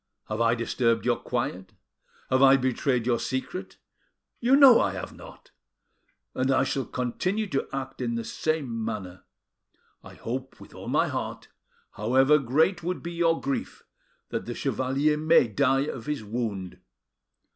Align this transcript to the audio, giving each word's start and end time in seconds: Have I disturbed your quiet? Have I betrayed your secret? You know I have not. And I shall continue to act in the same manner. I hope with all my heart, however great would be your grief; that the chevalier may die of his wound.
Have 0.29 0.41
I 0.41 0.55
disturbed 0.55 1.05
your 1.05 1.17
quiet? 1.19 1.73
Have 2.31 2.41
I 2.41 2.57
betrayed 2.57 3.05
your 3.05 3.19
secret? 3.19 3.77
You 4.39 4.55
know 4.55 4.81
I 4.81 4.93
have 4.93 5.13
not. 5.13 5.51
And 6.33 6.49
I 6.49 6.63
shall 6.63 6.85
continue 6.85 7.45
to 7.49 7.69
act 7.71 8.01
in 8.01 8.15
the 8.15 8.23
same 8.23 8.83
manner. 8.83 9.25
I 10.03 10.15
hope 10.15 10.59
with 10.59 10.73
all 10.73 10.87
my 10.87 11.07
heart, 11.07 11.49
however 11.91 12.39
great 12.39 12.81
would 12.81 13.03
be 13.03 13.11
your 13.13 13.39
grief; 13.39 13.83
that 14.29 14.47
the 14.47 14.55
chevalier 14.55 15.17
may 15.17 15.47
die 15.47 15.81
of 15.85 16.07
his 16.07 16.23
wound. 16.23 16.79